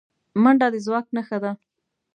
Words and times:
منډه 0.41 0.67
د 0.73 0.75
ځواک 0.85 1.05
نښه 1.15 1.37
ده 1.43 1.51